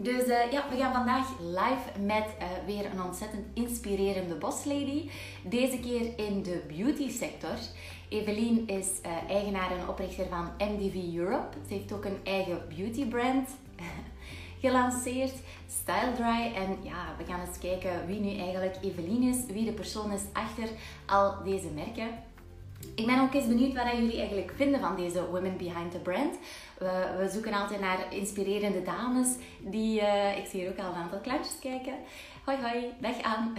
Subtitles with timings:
[0.00, 5.08] Dus uh, ja, we gaan vandaag live met uh, weer een ontzettend inspirerende boslady.
[5.42, 7.56] Deze keer in de beauty sector.
[8.08, 11.56] Evelien is uh, eigenaar en oprichter van MDV Europe.
[11.68, 13.48] Ze heeft ook een eigen beauty brand
[14.62, 15.34] gelanceerd,
[15.68, 16.52] Style Dry.
[16.54, 20.22] En ja, we gaan eens kijken wie nu eigenlijk Evelien is, wie de persoon is
[20.32, 20.68] achter
[21.06, 22.08] al deze merken.
[22.94, 26.34] Ik ben ook eens benieuwd wat jullie eigenlijk vinden van deze Women Behind the Brand.
[26.78, 29.28] We, we zoeken altijd naar inspirerende dames
[29.58, 30.00] die...
[30.00, 31.94] Uh, ik zie hier ook al een aantal klantjes kijken.
[32.44, 33.54] Hoi hoi, dag aan.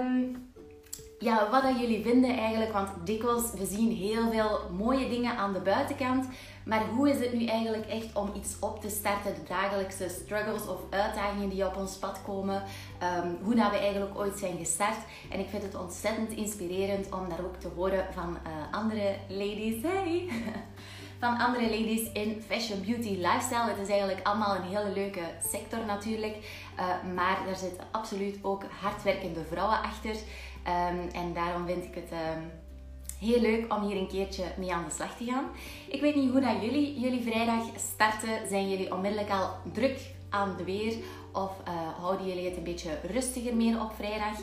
[0.00, 0.52] um,
[1.28, 5.52] ja, wat dat jullie vinden eigenlijk, want dikwijls we zien heel veel mooie dingen aan
[5.52, 6.26] de buitenkant.
[6.64, 9.34] Maar hoe is het nu eigenlijk echt om iets op te starten?
[9.34, 12.62] De dagelijkse struggles of uitdagingen die op ons pad komen.
[13.02, 14.98] Um, hoe dat we eigenlijk ooit zijn gestart.
[15.30, 19.82] En ik vind het ontzettend inspirerend om daar ook te horen van uh, andere ladies.
[19.82, 20.28] Hey!
[21.20, 23.68] van andere ladies in fashion, beauty, lifestyle.
[23.68, 26.36] Het is eigenlijk allemaal een hele leuke sector natuurlijk.
[26.36, 30.10] Uh, maar daar zitten absoluut ook hardwerkende vrouwen achter.
[30.10, 32.50] Um, en daarom vind ik het um,
[33.18, 35.44] heel leuk om hier een keertje mee aan de slag te gaan.
[35.88, 38.48] Ik weet niet hoe dat jullie jullie vrijdag starten.
[38.48, 39.98] Zijn jullie onmiddellijk al druk
[40.30, 40.94] aan de weer?
[41.32, 44.38] Of uh, houden jullie het een beetje rustiger meer op vrijdag?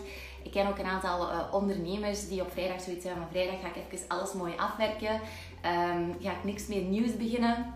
[0.48, 3.76] Ik ken ook een aantal uh, ondernemers die op vrijdag zoiets hebben vrijdag ga ik
[3.76, 5.14] even alles mooi afwerken.
[5.14, 7.74] Um, ga ik niks meer nieuws beginnen.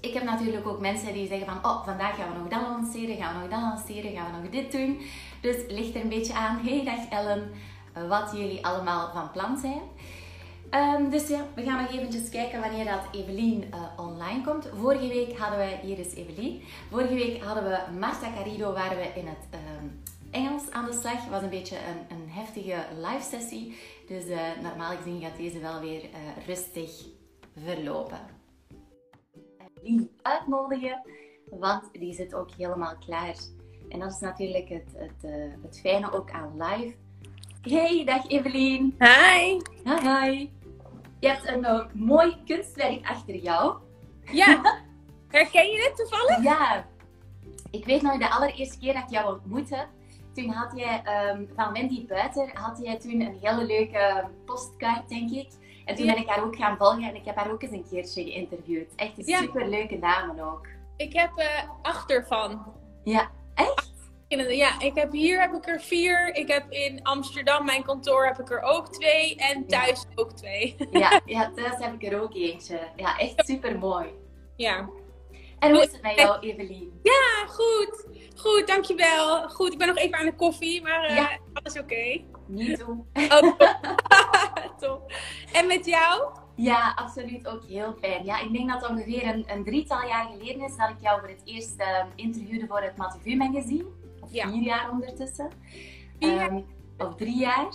[0.00, 3.16] Ik heb natuurlijk ook mensen die zeggen van oh, vandaag gaan we nog dat lanceren,
[3.16, 5.00] gaan we nog dat lanceren, gaan we nog dit doen.
[5.40, 6.58] Dus ligt er een beetje aan.
[6.62, 7.50] Hey dag Ellen,
[8.08, 9.80] wat jullie allemaal van plan zijn.
[10.70, 14.68] Um, dus ja, we gaan nog eventjes kijken wanneer dat Evelien uh, online komt.
[14.74, 16.62] Vorige week hadden we, hier is Evelien.
[16.90, 21.20] Vorige week hadden we Marta Carido, waar we in het um, Engels aan de slag.
[21.22, 23.78] Het was een beetje een, een heftige live sessie.
[24.06, 27.06] Dus uh, normaal gezien gaat deze wel weer uh, rustig
[27.64, 28.20] verlopen.
[29.76, 31.02] Evelien uitnodigen,
[31.50, 33.34] want die zit ook helemaal klaar.
[33.88, 36.94] En dat is natuurlijk het, het, uh, het fijne ook aan live.
[37.62, 38.96] Hey, dag Evelien.
[38.98, 39.60] Hi.
[39.84, 40.48] Hi.
[41.18, 43.76] Je hebt een mooi kunstwerk achter jou.
[44.32, 44.82] Ja.
[45.28, 46.42] Herken je dit toevallig?
[46.42, 46.88] Ja.
[47.70, 49.86] Ik weet nog de allereerste keer dat ik jou ontmoette.
[50.34, 55.30] Toen had jij um, van Wendy Buiter had jij toen een hele leuke postkaart, denk
[55.30, 55.48] ik.
[55.84, 57.86] En toen ben ik haar ook gaan volgen en ik heb haar ook eens een
[57.90, 58.94] keertje geïnterviewd.
[58.96, 59.38] Echt een ja.
[59.38, 60.66] super leuke dame ook.
[60.96, 62.66] Ik heb uh, achter van.
[63.04, 63.88] Ja, echt?
[64.28, 66.34] Ja, ik heb hier heb ik er vier.
[66.34, 69.36] Ik heb in Amsterdam mijn kantoor heb ik er ook twee.
[69.36, 70.22] En thuis ja.
[70.22, 70.76] ook twee.
[70.90, 72.80] Ja, ja, thuis heb ik er ook eentje.
[72.96, 74.08] Ja, echt super mooi.
[74.56, 74.88] Ja.
[75.60, 77.00] En hoe is het met jou, Evelien?
[77.02, 78.06] Ja, goed.
[78.36, 79.48] Goed, dankjewel.
[79.48, 81.38] Goed, ik ben nog even aan de koffie, maar uh, ja.
[81.52, 81.82] alles oké.
[81.82, 82.24] Okay.
[82.46, 83.04] Niet toe.
[83.14, 83.58] Oh,
[84.80, 85.12] top.
[85.52, 86.28] En met jou?
[86.56, 88.24] Ja, absoluut ook heel fijn.
[88.24, 91.20] Ja, ik denk dat het ongeveer een, een drietal jaar geleden is dat ik jou
[91.20, 93.84] voor het eerst uh, interviewde voor het Mativu magazine.
[94.20, 94.48] Of ja.
[94.48, 95.50] vier jaar ondertussen.
[96.18, 96.50] Vier jaar.
[96.50, 96.66] Um,
[96.98, 97.68] of drie jaar.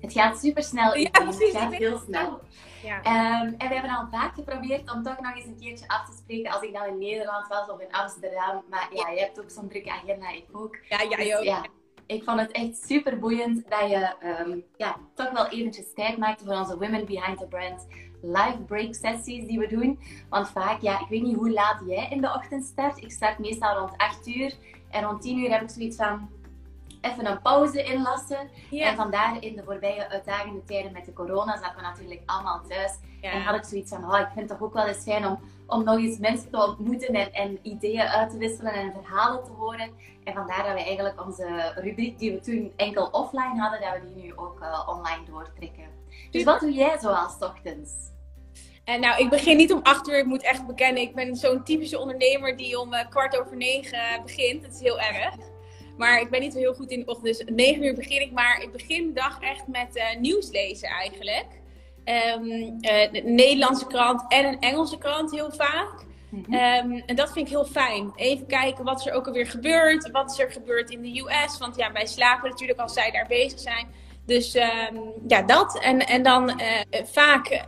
[0.00, 0.96] Het gaat super snel.
[0.96, 1.52] Ja, precies.
[1.52, 2.40] Het gaat heel snel.
[2.86, 2.98] Ja.
[2.98, 6.16] Um, en we hebben al vaak geprobeerd om toch nog eens een keertje af te
[6.16, 8.64] spreken als ik dan in Nederland was of in Amsterdam.
[8.70, 10.76] Maar ja, je hebt ook zo'n drukke agenda, ik ook.
[10.88, 11.44] Ja, jij dus, ook.
[11.44, 11.66] Ja,
[12.06, 16.44] ik vond het echt super boeiend dat je um, ja, toch wel eventjes tijd maakte
[16.44, 17.86] voor onze Women Behind the Brand
[18.22, 19.98] live break sessies die we doen.
[20.28, 23.02] Want vaak, ja, ik weet niet hoe laat jij in de ochtend start.
[23.02, 24.54] Ik start meestal rond 8 uur.
[24.90, 26.30] En rond 10 uur heb ik zoiets van
[27.10, 28.50] even een pauze inlassen.
[28.70, 28.86] Ja.
[28.86, 32.98] En vandaar in de voorbije uitdagende tijden met de corona zaten we natuurlijk allemaal thuis.
[33.20, 33.30] Ja.
[33.30, 35.38] En had ik zoiets van, oh, ik vind het toch ook wel eens fijn om,
[35.66, 39.50] om nog eens mensen te ontmoeten en, en ideeën uit te wisselen en verhalen te
[39.50, 39.90] horen.
[40.24, 44.14] En vandaar dat we eigenlijk onze rubriek die we toen enkel offline hadden, dat we
[44.14, 45.88] die nu ook uh, online doortrekken.
[46.30, 47.92] Dus wat doe jij zoals ochtends?
[48.84, 50.18] En nou, ik begin niet om acht uur.
[50.18, 54.22] Ik moet echt bekennen, ik ben zo'n typische ondernemer die om uh, kwart over negen
[54.22, 54.62] begint.
[54.62, 55.34] Dat is heel erg.
[55.96, 57.26] Maar ik ben niet zo heel goed in de ochtend.
[57.26, 58.32] Dus 9 uur begin ik.
[58.32, 61.46] Maar ik begin de dag echt met uh, nieuws lezen eigenlijk.
[62.04, 66.04] Um, uh, de Nederlandse krant en een Engelse krant heel vaak.
[66.30, 66.54] Mm-hmm.
[66.54, 68.12] Um, en dat vind ik heel fijn.
[68.16, 70.10] Even kijken wat er ook alweer gebeurt.
[70.10, 71.58] Wat is er gebeurd in de US.
[71.58, 73.86] Want ja, wij slapen natuurlijk als zij daar bezig zijn.
[74.26, 75.78] Dus um, ja, dat.
[75.78, 77.64] En, en dan uh, vaak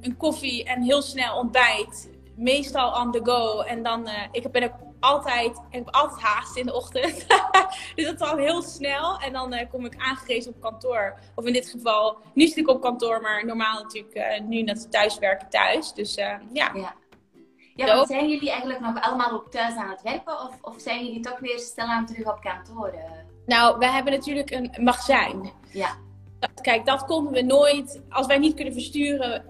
[0.00, 2.10] een koffie en heel snel ontbijt.
[2.36, 3.60] Meestal on the go.
[3.60, 7.26] En dan, ik ben ook altijd, ik heb altijd haast in de ochtend.
[7.94, 9.18] dus dat is al heel snel.
[9.18, 11.18] En dan uh, kom ik aangegeven op kantoor.
[11.34, 14.90] Of in dit geval, nu zit ik op kantoor, maar normaal natuurlijk uh, nu net
[14.90, 15.92] thuiswerken thuis.
[15.92, 16.70] Dus uh, ja.
[16.74, 16.94] ja.
[17.74, 20.40] Ja, zijn jullie eigenlijk nog allemaal ook thuis aan het werken?
[20.40, 22.94] Of, of zijn jullie toch weer stilaan terug op kantoor?
[23.46, 25.52] Nou, we hebben natuurlijk een magazijn.
[25.72, 25.96] Ja.
[26.60, 28.02] Kijk, dat konden we nooit.
[28.08, 29.44] Als wij niet kunnen versturen,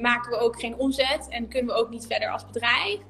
[0.00, 1.28] maken we ook geen omzet.
[1.28, 3.00] En kunnen we ook niet verder als bedrijf.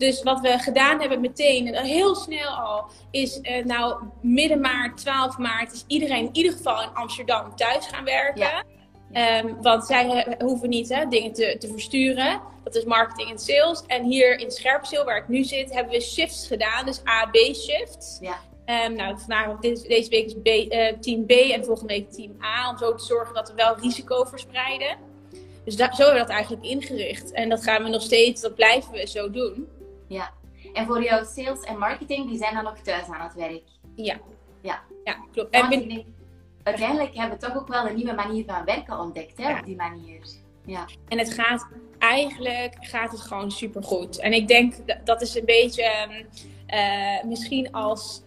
[0.00, 4.96] Dus wat we gedaan hebben meteen, en heel snel al, is uh, nou midden maart,
[4.96, 8.64] 12 maart, is iedereen in ieder geval in Amsterdam thuis gaan werken.
[9.12, 9.38] Ja.
[9.44, 12.40] Um, want zij hoeven niet hè, dingen te, te versturen.
[12.64, 13.82] Dat is marketing en sales.
[13.86, 16.86] En hier in Scherpenzeel, waar ik nu zit, hebben we shifts gedaan.
[16.86, 18.18] Dus A-B-shifts.
[18.20, 18.38] Ja.
[18.86, 22.36] Um, nou, vandaag, deze, deze week is B, uh, team B en volgende week team
[22.42, 22.70] A.
[22.70, 24.96] Om zo te zorgen dat we wel risico verspreiden.
[25.64, 27.32] Dus zo hebben we dat eigenlijk ingericht.
[27.32, 29.68] En dat gaan we nog steeds, dat blijven we zo doen.
[30.10, 30.32] Ja.
[30.72, 33.62] En voor jouw sales en marketing, die zijn dan nog thuis aan het werk?
[33.94, 34.18] Ja.
[34.60, 35.54] Ja, ja klopt.
[35.54, 36.14] En ben...
[36.62, 39.76] uiteindelijk hebben we toch ook wel een nieuwe manier van werken ontdekt, hè, op die
[39.76, 40.20] manier.
[40.64, 40.84] Ja.
[41.08, 41.66] En het gaat
[41.98, 44.18] eigenlijk gaat het gewoon super goed.
[44.18, 44.74] En ik denk
[45.04, 46.24] dat is een beetje
[46.68, 48.22] uh, misschien als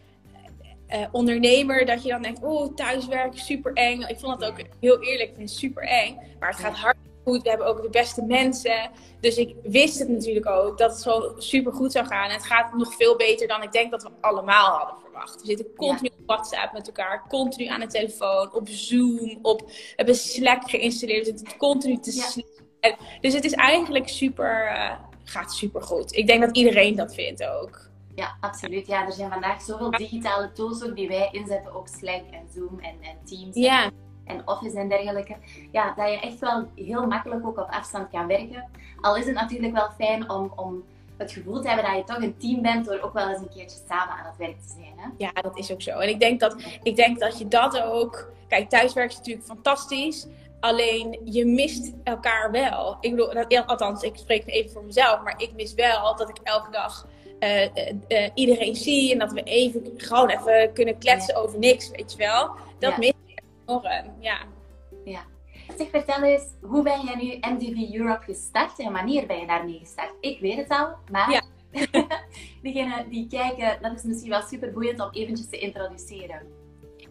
[0.89, 4.01] uh, ondernemer dat je dan denkt, oh thuiswerken super eng.
[4.01, 6.17] Ik vond dat ook heel eerlijk, ik vind het super eng.
[6.39, 7.41] Maar het gaat hard goed.
[7.41, 8.91] We hebben ook de beste mensen.
[9.19, 12.29] Dus ik wist het natuurlijk ook dat het zo super goed zou gaan.
[12.29, 15.41] En het gaat nog veel beter dan ik denk dat we allemaal hadden verwacht.
[15.41, 19.93] We zitten continu op WhatsApp met elkaar, continu aan de telefoon, op Zoom, op, we
[19.95, 21.25] hebben Slack geïnstalleerd.
[21.25, 22.95] We zitten continu te ja.
[23.21, 24.91] Dus het is eigenlijk super, uh,
[25.23, 26.15] gaat super goed.
[26.15, 27.91] Ik denk dat iedereen dat vindt ook.
[28.15, 28.87] Ja, absoluut.
[28.87, 32.79] Ja, er zijn vandaag zoveel digitale tools ook die wij inzetten op Slack en Zoom
[32.79, 33.55] en, en Teams.
[33.55, 34.02] Ja en
[34.45, 35.35] Office en dergelijke.
[35.71, 38.69] Ja, dat je echt wel heel makkelijk ook op afstand kan werken.
[39.01, 40.83] Al is het natuurlijk wel fijn om, om
[41.17, 43.49] het gevoel te hebben dat je toch een team bent door ook wel eens een
[43.49, 44.93] keertje samen aan het werk te zijn.
[44.95, 45.07] Hè?
[45.17, 45.99] Ja, dat is ook zo.
[45.99, 48.31] En ik denk dat, ik denk dat je dat ook.
[48.47, 50.27] Kijk, thuiswerk is natuurlijk fantastisch.
[50.59, 52.97] Alleen je mist elkaar wel.
[52.99, 56.37] Ik bedoel, dat, althans, ik spreek even voor mezelf, maar ik mis wel dat ik
[56.43, 57.07] elke dag
[57.39, 57.63] uh,
[58.07, 62.17] uh, iedereen zie en dat we even gewoon even kunnen kletsen over niks, weet je
[62.17, 62.49] wel.
[62.79, 63.13] Dat mis
[64.19, 64.37] ja.
[65.03, 65.21] ja.
[65.77, 69.79] Zeg, vertel eens, hoe ben jij nu MDV Europe gestart en wanneer ben je daarmee
[69.79, 70.13] gestart?
[70.19, 71.41] Ik weet het al, maar ja.
[72.61, 76.61] diegenen die kijken, dat is misschien wel super boeiend om eventjes te introduceren.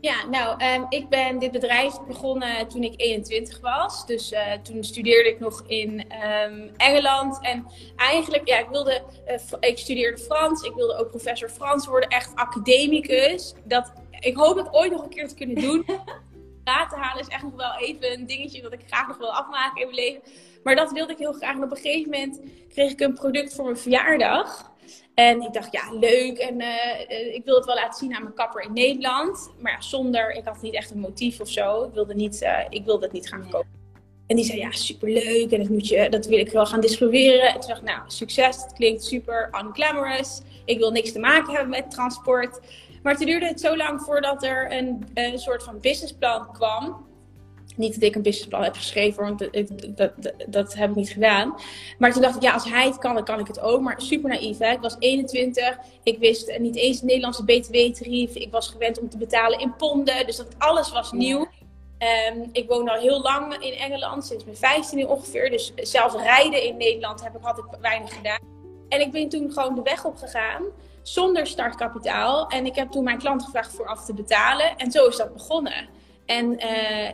[0.03, 4.07] Ja, nou, um, ik ben dit bedrijf begonnen toen ik 21 was.
[4.07, 6.05] Dus uh, toen studeerde ik nog in
[6.45, 7.39] um, Engeland.
[7.43, 7.67] En
[7.97, 10.63] eigenlijk, ja, ik wilde, uh, ik studeerde Frans.
[10.63, 13.55] Ik wilde ook professor Frans worden, echt academicus.
[13.65, 15.85] Dat, ik hoop het ooit nog een keer te kunnen doen.
[16.65, 19.81] Laten halen is echt nog wel even een dingetje dat ik graag nog wil afmaken
[19.81, 20.23] in mijn leven.
[20.63, 21.55] Maar dat wilde ik heel graag.
[21.55, 24.71] En op een gegeven moment kreeg ik een product voor mijn verjaardag.
[25.15, 26.39] En ik dacht, ja, leuk.
[26.39, 29.53] En uh, ik wil het wel laten zien aan mijn kapper in Nederland.
[29.59, 31.85] Maar ja, zonder, ik had niet echt een motief of zo.
[31.85, 33.81] Ik wilde, niet, uh, ik wilde het niet gaan kopen.
[34.27, 35.51] En die zei, ja, superleuk.
[35.51, 37.49] En dat, moet je, dat wil ik wel gaan distribueren.
[37.49, 38.63] En toen dacht ik, nou, succes.
[38.63, 40.41] Het klinkt super unglamorous.
[40.65, 42.61] Ik wil niks te maken hebben met transport.
[43.03, 47.11] Maar toen duurde het zo lang voordat er een, een soort van businessplan kwam.
[47.77, 51.55] Niet dat ik een businessplan heb geschreven, want dat, dat, dat, heb ik niet gedaan.
[51.99, 53.81] Maar toen dacht ik, ja, als hij het kan, dan kan ik het ook.
[53.81, 54.71] Maar super naïef, hè?
[54.71, 58.35] Ik was 21, ik wist niet eens het Nederlandse btw-tarief.
[58.35, 61.49] Ik was gewend om te betalen in ponden, dus dat alles was nieuw.
[62.31, 65.51] Um, ik woon al heel lang in Engeland, sinds mijn 15 ongeveer.
[65.51, 68.41] Dus zelfs rijden in Nederland heb ik, had ik weinig gedaan.
[68.89, 70.63] En ik ben toen gewoon de weg op gegaan
[71.03, 72.47] zonder startkapitaal.
[72.47, 74.77] En ik heb toen mijn klant gevraagd vooraf te betalen.
[74.77, 75.89] En zo is dat begonnen.
[76.27, 77.11] En uh,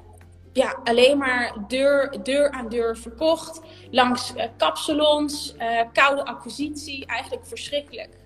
[0.52, 3.60] ja, alleen maar deur, deur aan deur verkocht.
[3.90, 7.06] Langs uh, kapsalons, uh, koude acquisitie.
[7.06, 8.16] Eigenlijk verschrikkelijk.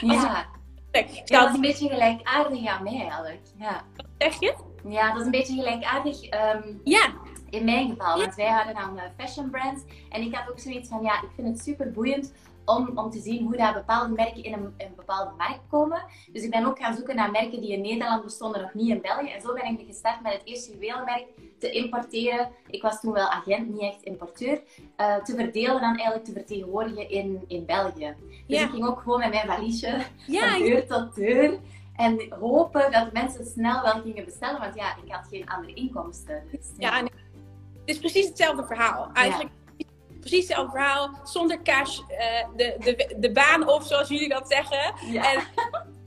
[0.00, 0.46] Ja.
[0.90, 3.42] ik, ja, dat is een beetje gelijkaardig aan mij eigenlijk.
[3.58, 3.84] Ja.
[3.96, 4.54] Wat zeg je?
[4.88, 6.22] Ja, dat is een beetje gelijkaardig.
[6.22, 7.12] Um, ja.
[7.50, 9.82] In mijn geval, want wij hadden dan fashion brands.
[10.10, 12.32] En ik had ook zoiets van, ja, ik vind het super boeiend
[12.64, 16.02] om, om te zien hoe dat bepaalde merken in een, een, bepaalde markt komen.
[16.32, 19.00] Dus ik ben ook gaan zoeken naar merken die in Nederland bestonden, nog niet in
[19.00, 19.30] België.
[19.30, 21.26] En zo ben ik gestart met het eerste juwelenmerk
[21.58, 22.48] te importeren.
[22.70, 24.62] Ik was toen wel agent, niet echt importeur.
[24.96, 28.14] Uh, te verdelen dan eigenlijk te vertegenwoordigen in, in België.
[28.46, 31.58] Dus ik ging ook gewoon met mijn valiesje van deur tot deur.
[31.96, 36.42] En hopen dat mensen snel wel gingen bestellen, want ja, ik had geen andere inkomsten.
[36.50, 37.12] Dus, ja, het
[37.84, 39.10] is precies hetzelfde verhaal.
[39.12, 39.50] Eigenlijk
[40.24, 41.10] precies hetzelfde verhaal.
[41.24, 42.06] Zonder cash uh,
[42.56, 44.94] de, de, de baan op, zoals jullie dat zeggen.
[45.22, 45.40] En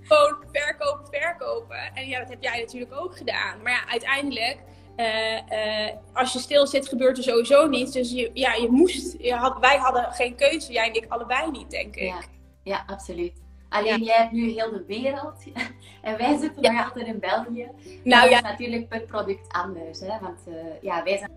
[0.01, 1.93] gewoon verkopen, verkopen.
[1.93, 3.61] En ja, dat heb jij natuurlijk ook gedaan.
[3.61, 4.57] Maar ja, uiteindelijk,
[4.97, 7.91] uh, uh, als je stil zit, gebeurt er sowieso niets.
[7.91, 11.51] Dus je, ja, je moest, je had, wij hadden geen keuze, jij en ik allebei
[11.51, 12.07] niet, denk ik.
[12.07, 12.21] Ja,
[12.63, 13.45] ja absoluut.
[13.69, 15.43] Alleen jij hebt nu heel de wereld
[16.01, 17.69] en wij zitten nog altijd in België.
[18.03, 19.99] Nou, dat is natuurlijk per product anders.
[19.99, 20.19] Hè?
[20.21, 20.39] Want
[20.81, 21.31] ja, wij zijn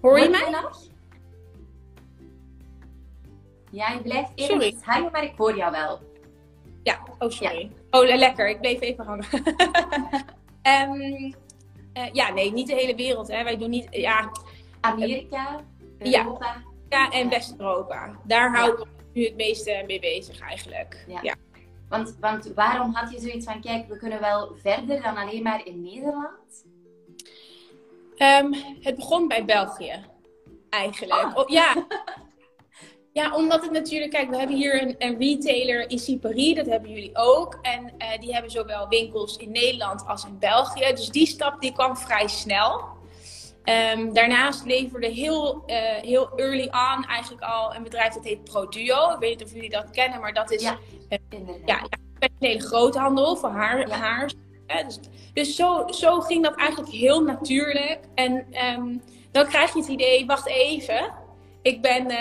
[0.00, 0.62] Hoor je mij?
[3.70, 6.00] Ja, je blijft even hangen, maar ik hoor jou wel.
[6.82, 7.70] Ja, oh sorry.
[7.90, 8.48] Oh, lekker.
[8.48, 9.26] Ik bleef even hangen.
[10.92, 11.34] um,
[12.12, 13.28] ja, nee, niet de hele wereld.
[13.28, 13.44] Hè.
[13.44, 14.30] Wij doen niet, ja...
[14.80, 15.60] Amerika,
[15.98, 16.62] Europa.
[16.88, 18.18] Ja, en West-Europa.
[18.24, 21.04] Daar hou ik nu het meeste mee bezig eigenlijk.
[21.22, 21.34] Ja.
[21.88, 25.66] Want, want waarom had je zoiets van, kijk, we kunnen wel verder dan alleen maar
[25.66, 26.64] in Nederland?
[28.18, 30.04] Um, het begon bij België,
[30.70, 31.38] eigenlijk.
[31.38, 31.48] Oh.
[31.48, 31.86] ja.
[33.12, 36.90] ja, omdat het natuurlijk, kijk, we hebben hier een, een retailer in Sipari, dat hebben
[36.90, 37.58] jullie ook.
[37.62, 40.94] En uh, die hebben zowel winkels in Nederland als in België.
[40.94, 42.92] Dus die stap die kwam vrij snel.
[43.96, 49.10] Um, daarnaast leverde heel, uh, heel early on eigenlijk al een bedrijf dat heet ProDuo.
[49.10, 50.78] Ik weet niet of jullie dat kennen, maar dat is ja,
[51.08, 51.80] uh, ja,
[52.18, 53.88] een hele groothandel voor haar.
[53.88, 53.96] Ja.
[53.96, 54.30] haar
[54.66, 55.00] dus,
[55.32, 58.00] dus zo, zo ging dat eigenlijk heel natuurlijk.
[58.14, 59.02] En um,
[59.32, 61.12] dan krijg je het idee, wacht even,
[61.62, 62.18] ik ben uh,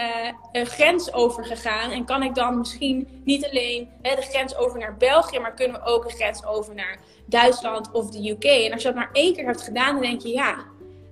[0.52, 1.92] een grens overgegaan.
[1.92, 5.80] En kan ik dan misschien niet alleen hè, de grens over naar België, maar kunnen
[5.80, 8.44] we ook een grens over naar Duitsland of de UK?
[8.44, 10.64] En als je dat maar één keer hebt gedaan, dan denk je, ja,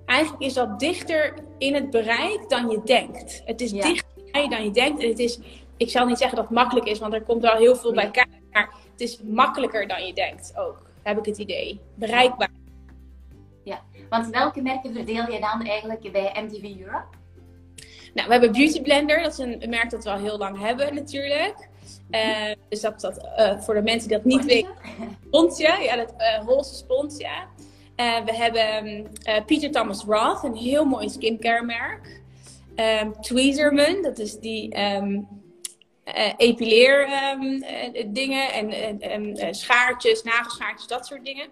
[0.06, 3.42] eigenlijk is dat dichter in het bereik dan je denkt.
[3.44, 3.82] Het is ja.
[3.82, 5.02] dichter dan je denkt.
[5.02, 5.38] En het is,
[5.76, 8.10] ik zal niet zeggen dat het makkelijk is, want er komt wel heel veel bij
[8.10, 8.42] kijken.
[8.50, 11.80] Maar het is makkelijker dan je denkt ook, heb ik het idee.
[11.94, 12.50] Bereikbaar.
[13.64, 17.20] Ja, want welke merken verdeel je dan eigenlijk bij MTV Europe?
[18.14, 19.22] Nou, we hebben Beauty Blender.
[19.22, 21.68] Dat is een, merk dat we al heel lang hebben natuurlijk.
[22.10, 24.70] Uh, dus dat, dat uh, voor de mensen die dat niet weten.
[25.26, 27.46] Sponsje, ja, dat uh, roze spons, ja.
[27.96, 29.06] Uh, we hebben
[29.46, 32.20] Peter Thomas Roth, een heel mooi skincare merk.
[32.76, 35.28] Um, Tweezerman, dat is die um,
[36.04, 37.64] uh, epileer um,
[38.12, 41.48] dingen en, en schaartjes, nagelschaartjes, dat soort dingen.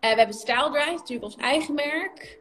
[0.00, 2.38] we hebben Style Drive, natuurlijk ons eigen merk.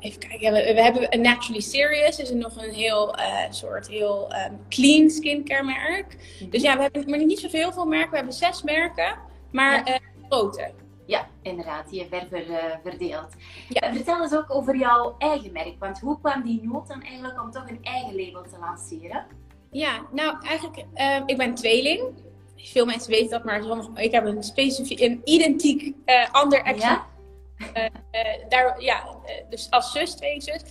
[0.00, 3.14] even kijken, we, we, hebben een Naturally Serious, is nog een heel
[3.50, 4.32] soort heel
[4.68, 6.16] clean skincare merk.
[6.50, 8.10] Dus ja, we hebben maar niet zoveel veel merken.
[8.10, 9.18] We hebben zes merken,
[9.50, 9.98] maar ja.
[10.28, 10.72] grote.
[11.08, 13.34] Ja, inderdaad, die uh, verdeeld.
[13.68, 13.92] Ja.
[13.92, 17.50] vertel eens ook over jouw eigen merk, want hoe kwam die nood dan eigenlijk om
[17.50, 19.26] toch een eigen label te lanceren?
[19.70, 22.02] Ja, nou eigenlijk, uh, ik ben tweeling.
[22.56, 23.62] Veel mensen weten dat, maar
[24.02, 26.82] ik heb een specifiek, een identiek uh, ander accent.
[26.82, 27.06] Ja?
[28.48, 29.16] daar, ja,
[29.50, 30.62] dus als zus, tweelingzus.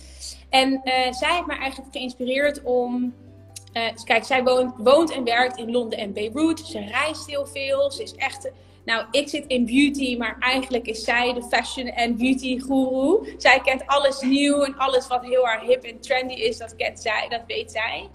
[0.48, 3.14] En zij heeft mij eigenlijk geïnspireerd om
[3.72, 6.60] dus kijk, zij woont, woont, en werkt in Londen en Beirut.
[6.60, 7.90] Ze reist heel veel.
[7.90, 8.50] Ze is echt
[8.88, 13.34] nou, ik zit in beauty, maar eigenlijk is zij de fashion en beauty guru.
[13.38, 17.00] Zij kent alles nieuw en alles wat heel erg hip en trendy is, dat kent
[17.00, 18.08] zij, dat weet zij.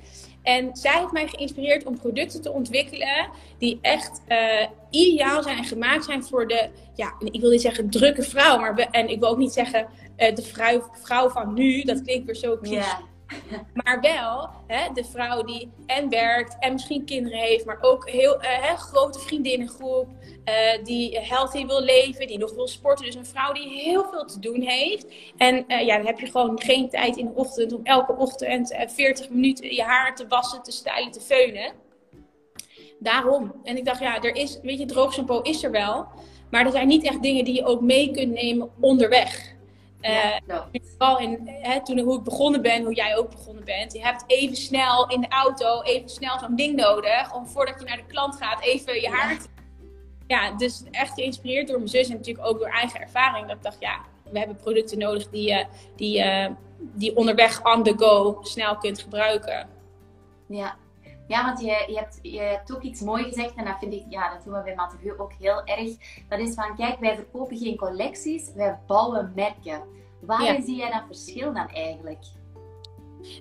[0.44, 5.64] En zij heeft mij geïnspireerd om producten te ontwikkelen die echt uh, ideaal zijn en
[5.64, 9.30] gemaakt zijn voor de, ja, ik wil niet zeggen drukke vrouw, maar en ik wil
[9.30, 12.76] ook niet zeggen uh, de vrouw, vrouw van nu, dat klinkt weer zo cliché.
[12.76, 13.12] Yeah.
[13.84, 18.44] Maar wel hè, de vrouw die en werkt en misschien kinderen heeft, maar ook heel
[18.44, 20.08] uh, grote vriendinnengroep.
[20.46, 23.06] Uh, die healthy wil leven, die nog wil sporten.
[23.06, 25.06] Dus een vrouw die heel veel te doen heeft.
[25.38, 28.76] En uh, ja, dan heb je gewoon geen tijd in de ochtend om elke ochtend
[28.88, 31.74] 40 minuten je haar te wassen, te stylen, te feunen.
[33.00, 33.54] Daarom.
[33.64, 36.08] En ik dacht, ja, er is, weet je, droog shampoo is er wel.
[36.52, 39.53] Maar er zijn niet echt dingen die je ook mee kunt nemen onderweg.
[40.04, 40.42] Ja,
[41.00, 43.94] uh, in, hè, toen hoe ik begonnen ben, hoe jij ook begonnen bent.
[43.94, 47.34] Je hebt even snel in de auto, even snel zo'n ding nodig.
[47.34, 49.48] Om voordat je naar de klant gaat, even je haar te...
[50.28, 53.48] Ja, dus echt geïnspireerd door mijn zus en natuurlijk ook door eigen ervaring.
[53.48, 56.48] Dat ik dacht, ja, we hebben producten nodig die je die, uh,
[56.80, 59.70] die onderweg on the go snel kunt gebruiken.
[60.48, 60.76] Ja,
[61.28, 64.04] ja, want je, je, hebt, je hebt ook iets moois gezegd en dat vind ik,
[64.10, 65.90] ja, dat doen we bij Mathieu ook heel erg.
[66.30, 69.82] Dat is van, kijk, wij verkopen geen collecties, wij bouwen merken.
[70.22, 72.24] Waarin zie jij dat verschil dan eigenlijk?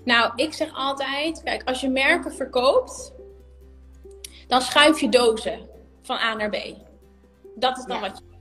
[0.05, 3.15] Nou, ik zeg altijd, kijk, als je merken verkoopt,
[4.47, 5.69] dan schuif je dozen
[6.03, 6.57] van A naar B.
[7.55, 8.33] Dat is dan wat je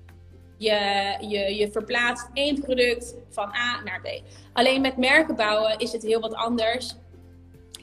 [0.62, 4.07] je, je, je verplaatst één product van A naar B.
[4.53, 6.95] Alleen met merken bouwen is het heel wat anders.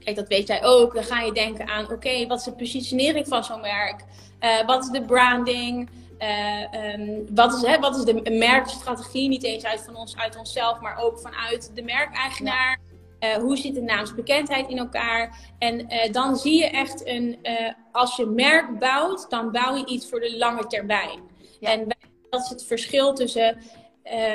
[0.05, 0.95] Kijk, dat weet jij ook.
[0.95, 4.05] Dan ga je denken aan, oké, wat is de positionering van zo'n merk?
[4.41, 5.91] Uh, wat is de branding?
[6.19, 9.29] Uh, um, wat, is, hè, wat is de merkstrategie?
[9.29, 12.79] Niet eens uit, van ons, uit onszelf, maar ook vanuit de merkeigenaar.
[13.21, 15.39] Uh, hoe zit de naamsbekendheid in elkaar?
[15.59, 17.39] En dan zie je echt een,
[17.93, 21.21] als je merk bouwt, dan bouw je iets voor de lange termijn.
[21.61, 21.71] Ja.
[21.71, 21.97] En
[22.31, 23.59] dat is het verschil tussen,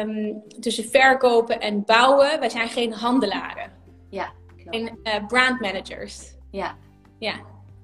[0.01, 2.39] um, tussen verkopen en bouwen.
[2.39, 3.71] Wij zijn geen handelaren.
[4.09, 4.33] Ja
[4.73, 6.35] in uh, brand managers.
[6.51, 6.75] Ja.
[7.19, 7.33] ja.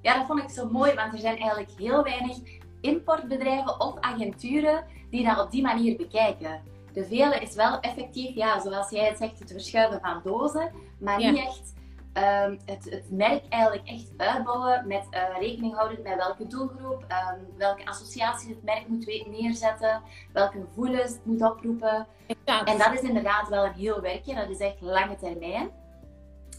[0.02, 2.36] Ja, dat vond ik zo mooi, want er zijn eigenlijk heel weinig
[2.80, 6.62] importbedrijven of agenturen die dat op die manier bekijken.
[6.92, 11.16] De vele is wel effectief, ja, zoals jij het zegt, het verschuiven van dozen, maar
[11.16, 11.74] niet echt
[12.12, 17.38] ehm, het, het merk eigenlijk echt uitbouwen met uh, rekening houden met welke doelgroep, ehm,
[17.56, 22.06] welke associaties het merk moet neerzetten, welke gevoelens het moet oproepen.
[22.44, 25.70] En dat is inderdaad wel een heel werkje, dat is echt lange termijn.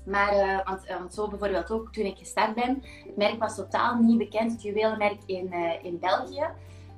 [0.06, 3.96] Maar, uh, want, want, zo bijvoorbeeld ook toen ik gestart ben, het merk was totaal
[3.96, 6.46] niet bekend, het juweelmerk in, in België.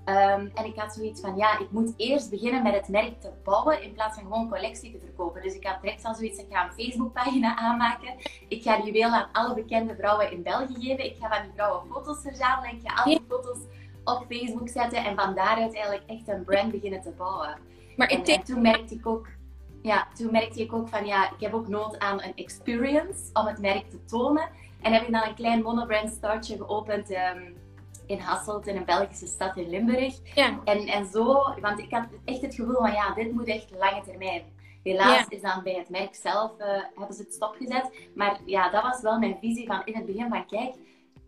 [0.05, 3.31] Um, en ik had zoiets van, ja, ik moet eerst beginnen met het merk te
[3.43, 5.41] bouwen in plaats van gewoon collectie te verkopen.
[5.41, 8.13] Dus ik had direct al zoiets, ik ga een Facebookpagina aanmaken.
[8.47, 11.05] Ik ga juweel aan alle bekende vrouwen in België geven.
[11.05, 12.75] Ik ga van die vrouwen foto's verzamelen.
[12.75, 13.59] Ik ga al die foto's
[14.03, 17.57] op Facebook zetten en van daaruit eigenlijk echt een brand beginnen te bouwen.
[17.95, 19.27] Maar en, en toen merkte ik ook,
[19.83, 23.45] ja, toen merkte ik ook van, ja, ik heb ook nood aan een experience om
[23.45, 24.49] het merk te tonen.
[24.81, 27.11] En heb ik dan een klein monobrand startje geopend.
[27.11, 27.61] Um,
[28.05, 30.35] in Hasselt, in een Belgische stad in Limburg.
[30.35, 30.59] Ja.
[30.63, 34.01] En, en zo, want ik had echt het gevoel van ja, dit moet echt lange
[34.01, 34.43] termijn.
[34.83, 37.89] Helaas is dan bij het merk zelf, uh, hebben ze het stopgezet.
[38.15, 40.75] Maar ja, dat was wel mijn visie van in het begin van kijk,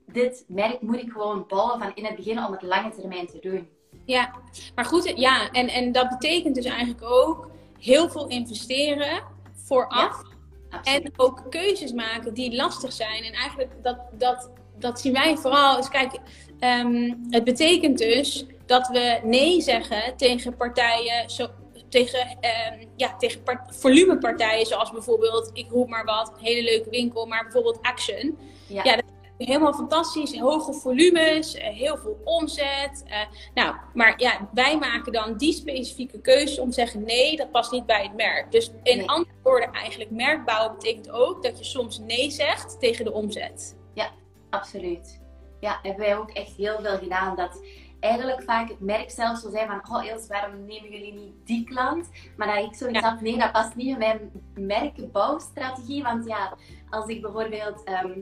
[0.05, 3.39] dit merk moet ik gewoon bouwen van in het begin om het lange termijn te
[3.41, 3.69] doen.
[4.05, 4.31] Ja,
[4.75, 7.50] maar goed, ja, en, en dat betekent dus eigenlijk ook
[7.85, 9.23] heel veel investeren
[9.53, 10.21] vooraf.
[10.69, 13.23] Ja, en ook keuzes maken die lastig zijn.
[13.23, 14.49] En eigenlijk dat, dat,
[14.79, 15.75] dat zien wij vooral.
[15.75, 16.19] Dus kijk,
[16.59, 21.47] Ehm, het betekent dus dat we nee zeggen tegen partijen, zo,
[21.89, 27.43] tegen, um, ja, tegen volumepartijen, zoals bijvoorbeeld, ik roep maar wat, hele leuke winkel, maar
[27.43, 28.37] bijvoorbeeld Action.
[28.67, 29.05] Ja, ja dat
[29.37, 33.03] helemaal fantastisch, hoge volumes, eh, heel veel omzet.
[33.07, 33.17] Uh,
[33.53, 37.71] nou, maar ja, wij maken dan die specifieke keuze om te zeggen nee, dat past
[37.71, 38.51] niet bij het merk.
[38.51, 43.11] Dus in andere woorden, eigenlijk merkbouwen betekent ook dat je soms nee zegt tegen de
[43.11, 43.77] omzet.
[43.93, 44.09] Ja,
[44.49, 45.23] absoluut
[45.65, 47.35] ja, hebben wij ook echt heel veel gedaan.
[47.35, 47.63] Dat
[47.99, 51.63] eigenlijk vaak het merk zelf zou zijn van, oh Els, waarom nemen jullie niet die
[51.63, 52.09] klant?
[52.37, 53.09] Maar dat ik zoiets ja.
[53.09, 56.03] had, nee, dat past niet in mijn merkbouwstrategie.
[56.03, 56.53] Want ja,
[56.89, 58.19] als ik bijvoorbeeld ehm,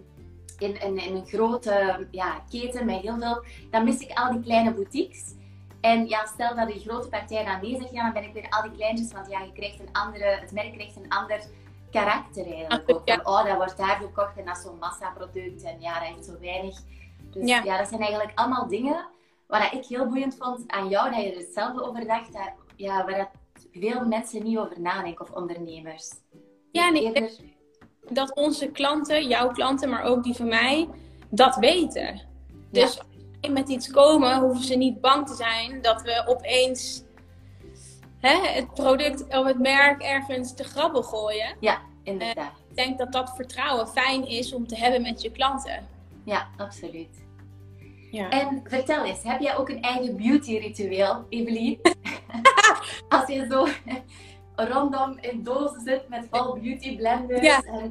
[0.59, 4.41] in, in, in, een grote ja, keten met heel veel, dan mis ik al die
[4.41, 5.35] kleine boutiques.
[5.81, 8.49] En ja, stel dat die grote partij dan nee zegt, ja, dan ben ik weer
[8.49, 11.41] al die kleintjes, want ja, je krijgt een andere, het merk krijgt een ander
[11.91, 13.01] karakter eigenlijk ook.
[13.05, 16.25] Van, oh, dat wordt daar gekocht en dat is zo'n massaproduct en ja, dat heeft
[16.25, 16.81] zo weinig
[17.33, 17.63] dus ja.
[17.63, 19.07] ja, dat zijn eigenlijk allemaal dingen
[19.47, 23.05] waar ik heel boeiend vond aan jou, dat je er hetzelfde over dacht, dat, ja,
[23.05, 23.29] waar dat
[23.71, 26.11] veel mensen niet over nadenken, of ondernemers.
[26.71, 27.31] Ja, nee,
[28.09, 30.89] dat onze klanten, jouw klanten, maar ook die van mij,
[31.29, 32.21] dat weten.
[32.71, 33.07] Dus als
[33.41, 37.03] ze met iets komen, hoeven ze niet bang te zijn dat we opeens
[38.19, 41.55] hè, het product of het merk ergens te grabbel gooien.
[41.59, 42.37] Ja, inderdaad.
[42.37, 45.87] Uh, ik denk dat dat vertrouwen fijn is om te hebben met je klanten.
[46.25, 47.25] Ja, absoluut.
[48.11, 48.29] Ja.
[48.29, 51.79] En vertel eens, heb jij ook een eigen beauty ritueel, Evelien?
[53.09, 53.67] Als je zo
[54.55, 57.41] rondom in dozen zit met vol beauty blenders.
[57.41, 57.61] Ja.
[57.61, 57.89] En...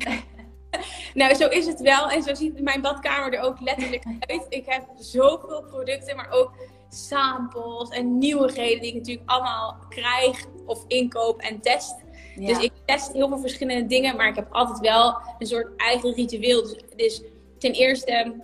[1.14, 2.11] nou, zo is het wel.
[2.11, 4.46] En zo ziet mijn badkamer er ook letterlijk uit.
[4.48, 6.53] Ik heb zoveel producten, maar ook
[6.88, 11.94] samples en nieuwigheden die ik natuurlijk allemaal krijg of inkoop en test.
[12.37, 16.14] Dus ik test heel veel verschillende dingen, maar ik heb altijd wel een soort eigen
[16.14, 16.62] ritueel.
[16.62, 17.22] Dus, dus
[17.59, 18.35] ten eerste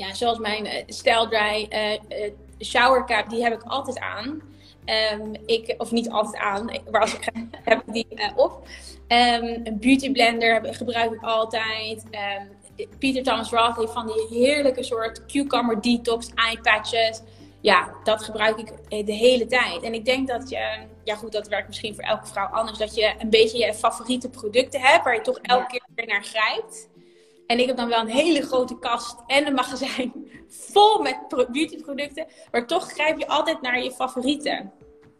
[0.00, 4.42] ja, zoals mijn uh, Style Dry uh, shower cap, die heb ik altijd aan.
[4.86, 7.32] Um, ik, of niet altijd aan, maar als ik ga,
[7.70, 8.66] heb ik die op.
[9.08, 12.04] Um, een beauty blender gebruik ik altijd.
[12.04, 12.58] Um,
[12.98, 17.22] Peter Thomas Roth heeft van die heerlijke soort cucumber detox eye patches.
[17.60, 18.72] Ja, dat gebruik ik
[19.06, 19.82] de hele tijd.
[19.82, 22.94] En ik denk dat je, ja goed, dat werkt misschien voor elke vrouw anders, dat
[22.94, 26.88] je een beetje je favoriete producten hebt waar je toch elke keer weer naar grijpt.
[27.50, 30.12] En ik heb dan wel een hele grote kast en een magazijn
[30.72, 32.26] vol met beautyproducten.
[32.50, 34.72] Maar toch grijp je altijd naar je favorieten.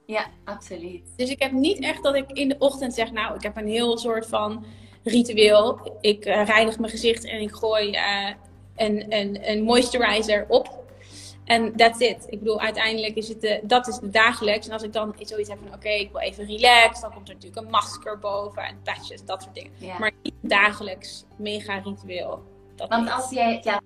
[0.07, 1.13] Ja, absoluut.
[1.17, 3.69] Dus ik heb niet echt dat ik in de ochtend zeg, nou, ik heb een
[3.69, 4.65] heel soort van
[5.05, 5.97] ritueel.
[6.01, 8.31] Ik uh, reinig mijn gezicht en ik gooi uh,
[8.77, 10.80] een, een, een moisturizer op.
[11.51, 12.27] En that's it.
[12.29, 14.67] Ik bedoel, uiteindelijk is het de, dat is de dagelijks.
[14.67, 17.01] En als ik dan zoiets heb van, oké, ik wil even relax.
[17.01, 19.73] Dan komt er natuurlijk een masker boven en patches, dat soort dingen.
[19.99, 22.43] Maar niet dagelijks mega ritueel.
[22.75, 23.81] Dat Want als jij ja,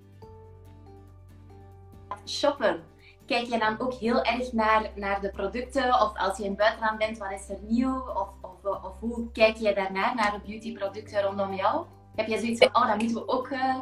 [2.27, 2.83] shoppen,
[3.25, 6.01] kijk je dan ook heel erg naar, naar de producten?
[6.01, 7.99] Of als je in het buitenland bent, wat is er nieuw?
[7.99, 11.85] Of, of, of hoe kijk je daarnaar, naar de beautyproducten rondom jou?
[12.15, 13.75] Heb je zoiets van, oh, dat moeten we ook uh,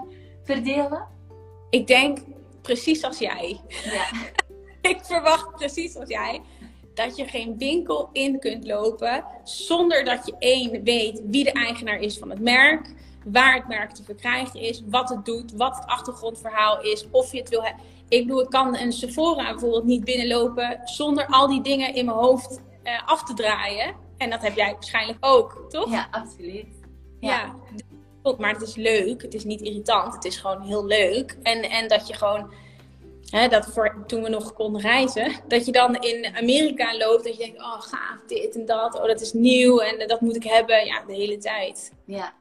[0.43, 1.08] verdelen?
[1.69, 2.19] Ik denk
[2.63, 3.62] precies als jij.
[3.84, 4.06] Ja.
[4.91, 6.41] ik verwacht precies als jij
[6.93, 11.99] dat je geen winkel in kunt lopen zonder dat je één weet wie de eigenaar
[11.99, 12.93] is van het merk,
[13.26, 17.39] waar het merk te verkrijgen is, wat het doet, wat het achtergrondverhaal is, of je
[17.39, 17.84] het wil hebben.
[18.10, 22.17] Ik bedoel, ik kan een Sephora bijvoorbeeld niet binnenlopen zonder al die dingen in mijn
[22.17, 23.95] hoofd uh, af te draaien.
[24.17, 25.91] En dat heb jij waarschijnlijk ook, toch?
[25.91, 26.67] Ja, absoluut.
[27.19, 27.56] Ja.
[28.38, 29.21] Maar het is leuk.
[29.21, 30.13] Het is niet irritant.
[30.13, 31.38] Het is gewoon heel leuk.
[31.43, 32.53] En, en dat je gewoon,
[33.29, 37.23] hè, dat voor, toen we nog konden reizen, dat je dan in Amerika loopt.
[37.23, 38.95] Dat je denkt, oh gaaf, dit en dat.
[38.95, 40.86] Oh, dat is nieuw en dat moet ik hebben.
[40.86, 41.93] Ja, de hele tijd.
[42.05, 42.33] Ja.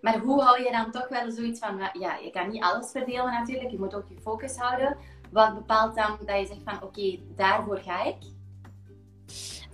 [0.00, 3.32] Maar hoe hou je dan toch wel zoiets van, ja, je kan niet alles verdelen
[3.32, 3.70] natuurlijk.
[3.70, 4.96] Je moet ook je focus houden.
[5.30, 8.16] Wat bepaalt dan dat je zegt van, oké, daarvoor ga ik?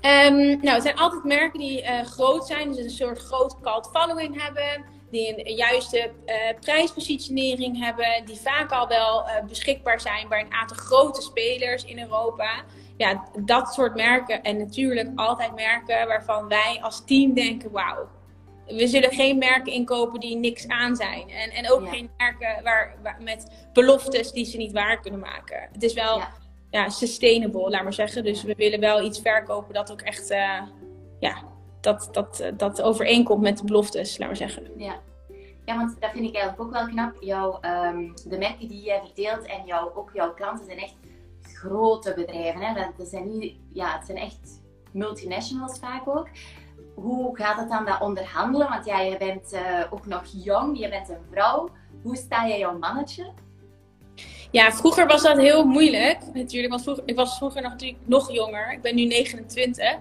[0.04, 3.90] Um, nou, het zijn altijd merken die uh, groot zijn, dus een soort groot cult
[3.92, 10.28] following hebben, die een juiste uh, prijspositionering hebben, die vaak al wel uh, beschikbaar zijn
[10.28, 12.64] bij een aantal grote spelers in Europa.
[12.96, 18.08] Ja, dat soort merken en natuurlijk altijd merken waarvan wij als team denken, wauw,
[18.66, 21.30] we zullen geen merken inkopen die niks aan zijn.
[21.30, 25.68] En, en ook geen merken waar, waar, met beloftes die ze niet waar kunnen maken.
[25.72, 26.32] Het is wel ja.
[26.70, 26.88] ja.
[26.88, 28.24] sustainable, laat maar zeggen.
[28.24, 30.62] Dus we willen wel iets verkopen dat ook echt uh,
[31.18, 31.53] ja,
[31.84, 34.70] dat, dat, uh, dat overeenkomt met de beloftes, laat maar zeggen.
[34.76, 35.00] Ja.
[35.64, 37.16] Ja, want dat vind ik eigenlijk ook wel knap.
[37.20, 40.94] Jouw, um, de merken die jij verdeelt en jouw, ook jouw klanten zijn echt
[41.42, 42.60] grote bedrijven.
[42.60, 42.86] Hè?
[42.96, 46.28] Dat, zijn niet, ja, het zijn echt multinationals vaak ook
[46.94, 48.68] hoe gaat het dan dat onderhandelen?
[48.68, 51.68] Want ja, je bent uh, ook nog jong, je bent een vrouw.
[52.02, 53.32] Hoe sta je jouw mannetje?
[54.50, 56.18] Ja, vroeger was dat heel moeilijk.
[56.32, 58.72] Natuurlijk, want vroeger, ik was vroeger nog, natuurlijk nog jonger.
[58.72, 59.96] Ik ben nu 29.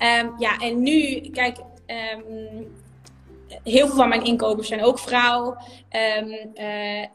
[0.00, 2.76] Um, ehm, ja, en nu, kijk, um,
[3.62, 5.56] heel veel van mijn inkopers zijn ook vrouw.
[6.18, 7.06] Um, uh,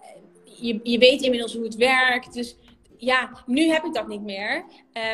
[0.43, 2.33] je, je weet inmiddels hoe het werkt.
[2.33, 2.55] Dus
[2.97, 4.65] ja, nu heb ik dat niet meer.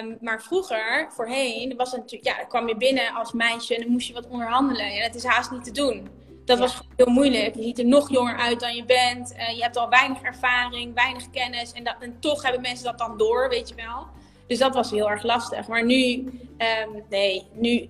[0.02, 3.92] Um, maar vroeger, voorheen, was het natuurlijk, ja, kwam je binnen als meisje en dan
[3.92, 4.86] moest je wat onderhandelen.
[4.86, 6.10] En dat is haast niet te doen.
[6.46, 7.56] Dat was heel moeilijk.
[7.56, 9.34] Je ziet er nog jonger uit dan je bent.
[9.34, 11.72] Uh, je hebt al weinig ervaring, weinig kennis.
[11.72, 14.08] En, dat, en toch hebben mensen dat dan door, weet je wel.
[14.52, 15.68] Dus dat was heel erg lastig.
[15.68, 16.14] Maar nu,
[16.58, 17.90] um, nee, nu,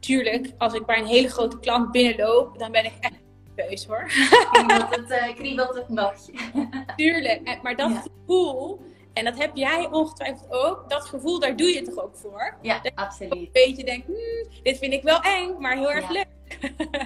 [0.00, 3.14] tuurlijk, als ik bij een hele grote klant binnenloop, dan ben ik echt
[3.54, 4.04] nerveus hoor.
[4.52, 6.14] Kriebelt het, uh, kriebelt het nog.
[6.96, 8.02] tuurlijk, maar dat ja.
[8.02, 8.80] gevoel
[9.12, 10.90] en dat heb jij ongetwijfeld ook.
[10.90, 12.56] Dat gevoel, daar doe je toch ook voor?
[12.62, 13.32] Ja, dat absoluut.
[13.32, 16.12] een beetje denkt, hmm, dit vind ik wel eng, maar heel erg ja.
[16.12, 16.28] leuk.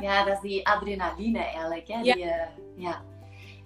[0.00, 1.88] ja, dat is die adrenaline eigenlijk.
[1.88, 2.00] Hè?
[2.00, 2.16] Ja.
[2.16, 2.32] Uh,
[2.76, 3.02] ja.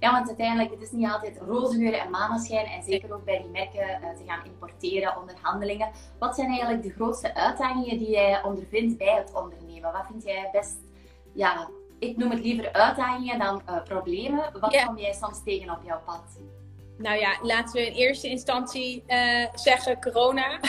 [0.04, 2.66] Ja, want uiteindelijk, het is niet altijd roze geuren en maneschijn.
[2.66, 5.90] En zeker ook bij die merken uh, te gaan importeren, onderhandelingen.
[6.18, 9.92] Wat zijn eigenlijk de grootste uitdagingen die jij ondervindt bij het ondernemen?
[9.92, 10.76] Wat vind jij best,
[11.32, 14.52] ja, ik noem het liever uitdagingen dan uh, problemen.
[14.60, 16.22] Wat kom jij soms tegen op jouw pad?
[16.98, 20.60] nou ja, laten we in eerste instantie uh, zeggen corona.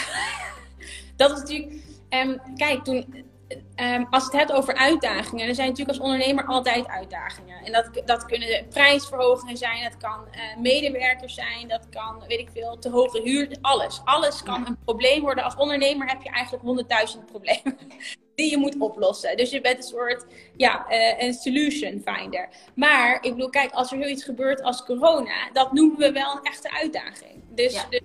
[1.18, 1.74] dat is natuurlijk.
[2.10, 3.34] Um, kijk, toen.
[3.82, 7.66] Um, als het hebt over uitdagingen, er zijn natuurlijk als ondernemer altijd uitdagingen.
[7.66, 12.50] En dat, dat kunnen prijsverhogingen zijn, dat kan uh, medewerkers zijn, dat kan, weet ik
[12.54, 14.02] veel, te hoge huur, alles.
[14.04, 15.44] Alles kan een probleem worden.
[15.44, 17.78] Als ondernemer heb je eigenlijk honderdduizend problemen
[18.36, 19.38] die je moet oplossen.
[19.38, 22.50] Dus je bent een soort, ja, uh, een solution finder.
[22.76, 26.44] Maar ik bedoel, kijk, als er zoiets gebeurt als corona, dat noemen we wel een
[26.44, 27.44] echte uitdaging.
[27.50, 27.86] Dus, ja.
[27.90, 28.02] dus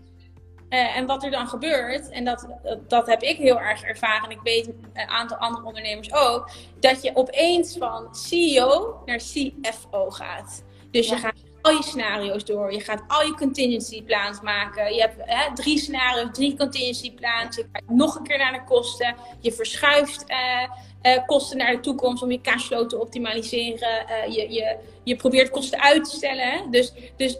[0.70, 2.46] uh, en wat er dan gebeurt, en dat,
[2.88, 7.02] dat, heb ik heel erg ervaren, en ik weet een aantal andere ondernemers ook, dat
[7.02, 10.64] je opeens van CEO naar CFO gaat.
[10.90, 11.14] Dus ja.
[11.14, 12.72] je gaat al je scenario's door.
[12.72, 14.94] Je gaat al je contingency plans maken.
[14.94, 17.56] Je hebt hè, drie scenario's, drie contingency plans.
[17.56, 19.14] Je kijkt nog een keer naar de kosten.
[19.40, 24.06] Je verschuift uh, uh, kosten naar de toekomst om je cashflow te optimaliseren.
[24.32, 26.70] Je, je, je probeert kosten uit te stellen.
[26.70, 27.38] Dus, dus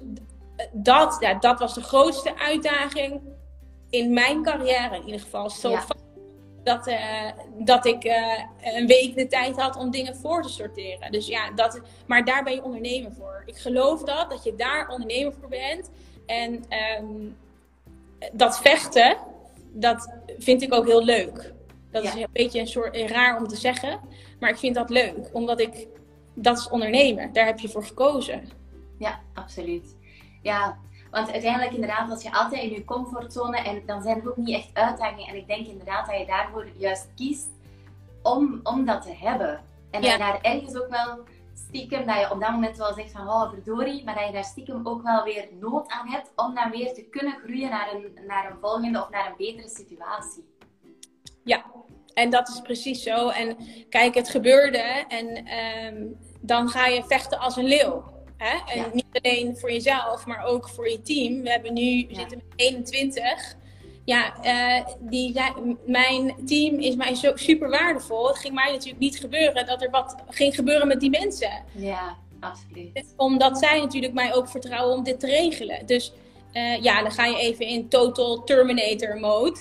[0.72, 3.20] dat, ja, dat was de grootste uitdaging
[3.90, 5.50] in mijn carrière in ieder geval.
[5.50, 5.84] Zo ja
[6.62, 11.12] dat, uh, dat ik uh, een week de tijd had om dingen voor te sorteren.
[11.12, 13.42] Dus ja, dat, maar daar ben je ondernemer voor.
[13.46, 15.90] Ik geloof dat, dat je daar ondernemer voor bent.
[16.26, 16.64] En
[17.00, 17.36] um,
[18.32, 19.16] dat vechten,
[19.72, 21.52] dat vind ik ook heel leuk.
[21.90, 22.14] Dat ja.
[22.14, 24.00] is een beetje een soort raar om te zeggen.
[24.40, 25.86] Maar ik vind dat leuk, omdat ik,
[26.34, 27.32] dat is ondernemen.
[27.32, 28.48] Daar heb je voor gekozen.
[28.98, 29.96] Ja, absoluut.
[30.42, 30.78] Ja,
[31.10, 34.54] want uiteindelijk inderdaad, als je altijd in je comfortzone en dan zijn het ook niet
[34.54, 35.26] echt uitdagingen.
[35.26, 37.48] En ik denk inderdaad dat je daarvoor juist kiest
[38.22, 39.60] om, om dat te hebben.
[39.90, 41.18] En dat je daar ergens ook wel
[41.54, 44.44] stiekem, dat je op dat moment wel zegt van oh verdorie, maar dat je daar
[44.44, 48.18] stiekem ook wel weer nood aan hebt om dan weer te kunnen groeien naar een,
[48.26, 50.44] naar een volgende of naar een betere situatie.
[51.44, 51.64] Ja,
[52.14, 53.28] en dat is precies zo.
[53.28, 53.56] En
[53.88, 55.46] kijk, het gebeurde en
[55.94, 58.04] um, dan ga je vechten als een leeuw.
[58.40, 58.72] Hè?
[58.72, 58.90] En ja.
[58.92, 61.42] niet alleen voor jezelf, maar ook voor je team.
[61.42, 63.56] We hebben nu, we zitten met 21.
[64.04, 65.40] Ja, uh, die,
[65.86, 68.28] mijn team is mij zo super waardevol.
[68.28, 71.64] Het ging mij natuurlijk niet gebeuren dat er wat ging gebeuren met die mensen.
[71.72, 73.14] Ja, absoluut.
[73.16, 75.86] Omdat zij natuurlijk mij ook vertrouwen om dit te regelen.
[75.86, 76.12] Dus
[76.52, 79.60] uh, ja, dan ga je even in total Terminator mode.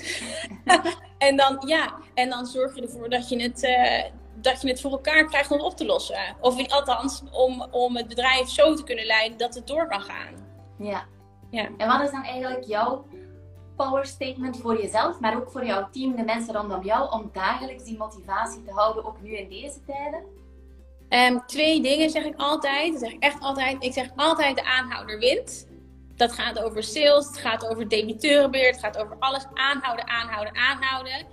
[1.18, 4.04] en dan, ja, en dan zorg je ervoor dat je het, uh,
[4.42, 6.36] dat je het voor elkaar krijgt om op te lossen.
[6.42, 10.34] Of althans, om, om het bedrijf zo te kunnen leiden dat het door kan gaan.
[10.78, 11.06] Ja.
[11.50, 11.70] ja.
[11.78, 13.06] En wat is dan eigenlijk jouw
[13.76, 17.84] power statement voor jezelf, maar ook voor jouw team, de mensen rondom jou, om dagelijks
[17.84, 20.24] die motivatie te houden, ook nu in deze tijden?
[21.10, 22.92] Um, twee dingen zeg ik altijd.
[22.92, 23.84] Dat zeg ik echt altijd.
[23.84, 25.68] Ik zeg altijd de aanhouder wint.
[26.16, 31.26] Dat gaat over sales, het gaat over debiteurenbeheer, het gaat over alles aanhouden, aanhouden, aanhouden.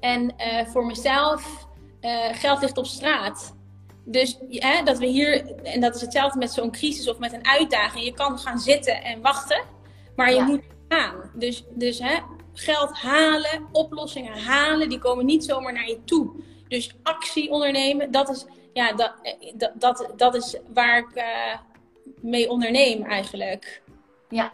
[0.00, 1.68] En uh, voor mezelf,
[2.00, 3.54] uh, geld ligt op straat.
[4.04, 7.46] Dus ja, dat we hier, en dat is hetzelfde met zo'n crisis of met een
[7.46, 8.04] uitdaging.
[8.04, 9.62] Je kan gaan zitten en wachten,
[10.16, 10.44] maar je ja.
[10.44, 11.30] moet gaan.
[11.34, 12.18] Dus, dus hè,
[12.52, 16.30] geld halen, oplossingen halen, die komen niet zomaar naar je toe.
[16.68, 19.12] Dus actie ondernemen, dat is, ja, dat,
[19.54, 21.24] dat, dat, dat is waar ik uh,
[22.20, 23.82] mee onderneem eigenlijk.
[24.28, 24.52] Ja,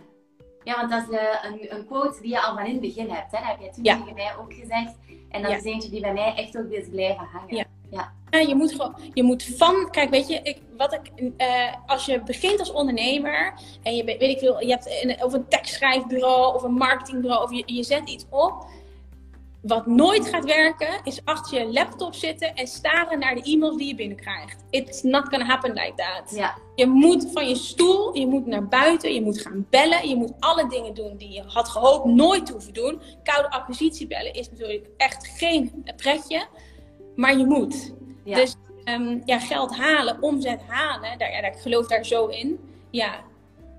[0.65, 3.11] ja want dat is uh, een, een quote die je al van in het begin
[3.11, 3.33] hebt.
[3.33, 3.39] Hè?
[3.39, 3.99] Dat heb jij toen ja.
[3.99, 4.95] tegen mij ook gezegd.
[5.37, 5.57] En dat ja.
[5.57, 7.57] is eentje die bij mij echt ook is blijven hangen.
[7.57, 7.65] Ja.
[7.91, 8.15] ja.
[8.39, 12.23] Je moet gewoon, je moet van, kijk, weet je, ik, wat ik, uh, als je
[12.23, 16.63] begint als ondernemer en je, weet ik veel, je hebt een, of een tekstschrijfbureau of
[16.63, 18.67] een marketingbureau of je, je zet iets op.
[19.67, 23.87] Wat nooit gaat werken, is achter je laptop zitten en staren naar de e-mails die
[23.87, 24.65] je binnenkrijgt.
[24.71, 26.37] It's not gonna happen like that.
[26.37, 26.55] Ja.
[26.75, 30.33] Je moet van je stoel, je moet naar buiten, je moet gaan bellen, je moet
[30.39, 33.01] alle dingen doen die je had gehoopt nooit te hoeven doen.
[33.23, 36.47] Koude acquisitie bellen is natuurlijk echt geen pretje,
[37.17, 37.95] maar je moet.
[38.25, 38.37] Ja.
[38.37, 42.59] Dus um, ja, geld halen, omzet halen, daar, ja, ik geloof daar zo in.
[42.91, 43.21] Ja.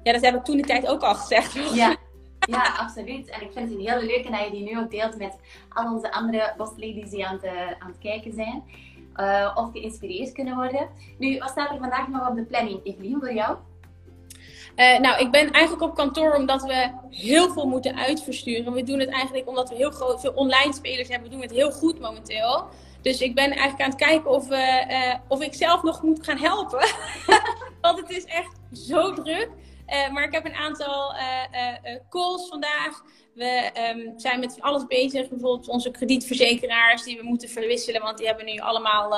[0.04, 1.74] ja, dat heb ik toen de tijd ook al gezegd.
[1.74, 1.96] Ja.
[2.40, 3.30] Ja, absoluut.
[3.30, 5.36] En ik vind het een hele leuke dat je die nu ook deelt met
[5.70, 7.46] al onze andere bossladies die aan het,
[7.80, 8.64] aan het kijken zijn.
[9.16, 10.90] Uh, of geïnspireerd kunnen worden.
[11.18, 13.58] Nu, wat staat er vandaag nog op de planning, Evelien, voor jou?
[14.76, 18.74] Uh, nou, ik ben eigenlijk op kantoor omdat we heel veel moeten uitversturen.
[18.74, 21.28] We doen het eigenlijk omdat we heel groot, veel online spelers hebben.
[21.30, 22.68] We doen het heel goed momenteel.
[23.02, 24.48] Dus ik ben eigenlijk aan het kijken of,
[25.28, 26.88] of ik zelf nog moet gaan helpen.
[27.82, 29.50] Want het is echt zo druk.
[29.88, 33.02] Uh, maar ik heb een aantal uh, calls vandaag.
[33.34, 35.30] We um, zijn met alles bezig.
[35.30, 38.02] Bijvoorbeeld onze kredietverzekeraars die we moeten verwisselen.
[38.02, 39.12] Want die hebben nu allemaal...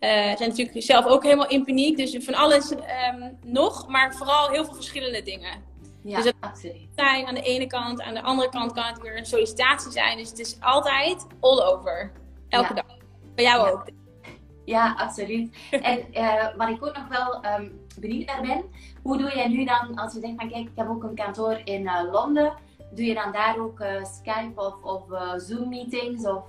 [0.00, 1.96] zijn natuurlijk zelf ook helemaal in paniek.
[1.96, 3.88] Dus van alles um, nog.
[3.88, 5.68] Maar vooral heel veel verschillende dingen.
[6.02, 8.02] Ja, dus dat zijn aan de ene kant.
[8.02, 10.16] Aan de andere kant kan het weer een sollicitatie zijn.
[10.16, 12.12] Dus het is altijd all over.
[12.48, 12.82] Elke ja.
[12.82, 12.96] dag.
[13.34, 13.72] Bij jou ja.
[13.72, 13.84] ook.
[14.64, 15.56] Ja, absoluut.
[15.70, 18.64] En uh, wat ik ook nog wel um, benieuwd naar ben,
[19.02, 21.60] hoe doe jij nu dan, als je denkt van kijk, ik heb ook een kantoor
[21.64, 22.52] in uh, Londen,
[22.90, 25.02] doe je dan daar ook uh, Skype of, of
[25.36, 26.26] Zoom meetings?
[26.26, 26.42] Of...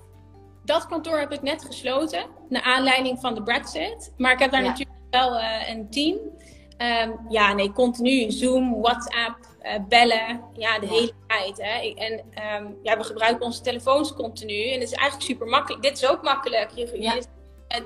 [0.66, 4.14] Dat kantoor heb ik net gesloten, naar aanleiding van de Brexit.
[4.18, 4.70] Maar ik heb daar ja.
[4.70, 6.18] natuurlijk wel een team.
[6.78, 9.38] Um, ja, nee, continu Zoom, WhatsApp,
[9.88, 11.58] bellen, ja, de hele tijd.
[11.62, 11.94] Hè.
[11.94, 12.14] En
[12.64, 15.84] um, ja, we gebruiken onze telefoons continu en het is eigenlijk super makkelijk.
[15.84, 16.72] Dit is ook makkelijk.
[16.76, 17.14] Je, ja.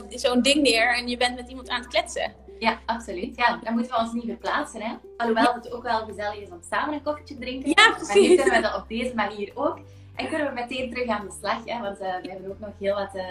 [0.09, 2.33] je zo'n ding neer en je bent met iemand aan het kletsen.
[2.59, 3.35] Ja, absoluut.
[3.35, 4.81] Ja, dan moeten we ons niet verplaatsen.
[4.81, 4.95] Hè?
[5.17, 7.69] Alhoewel het ook wel gezellig is om samen een koffietje te drinken.
[7.69, 8.07] Ja, precies.
[8.07, 9.79] Maar nu kunnen we dat op deze manier ook.
[10.15, 11.65] En kunnen we meteen terug aan de slag.
[11.65, 11.81] Hè?
[11.81, 13.25] Want uh, we hebben ook nog heel wat uh,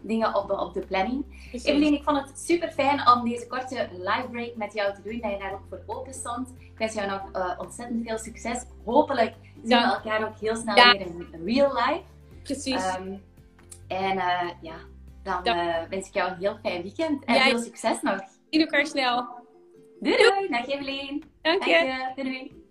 [0.00, 1.24] dingen op de, op de planning.
[1.52, 5.20] Evelien, ik vond het super fijn om deze korte live break met jou te doen.
[5.20, 6.48] Dat je daar ook voor open stond.
[6.58, 8.64] Ik wens jou nog uh, ontzettend veel succes.
[8.84, 9.88] Hopelijk zien ja.
[9.88, 12.02] we elkaar ook heel snel weer in real life.
[12.42, 12.96] Precies.
[12.96, 13.22] Um,
[13.88, 14.16] en
[14.60, 14.76] ja,
[15.22, 15.42] dan
[15.88, 18.20] wens ik jou een heel fijn weekend en veel succes nog.
[18.50, 19.26] Zien elkaar snel.
[20.00, 20.48] Doei doei.
[20.48, 21.22] Dag Evelien.
[21.42, 22.12] Dank je.
[22.14, 22.65] Doei doei.